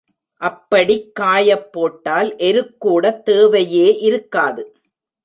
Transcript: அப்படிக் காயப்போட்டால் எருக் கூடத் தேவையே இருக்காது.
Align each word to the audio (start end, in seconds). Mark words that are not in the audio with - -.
அப்படிக் 0.41 1.11
காயப்போட்டால் 1.19 2.37
எருக் 2.37 2.79
கூடத் 2.79 3.25
தேவையே 3.25 3.97
இருக்காது. 3.99 4.73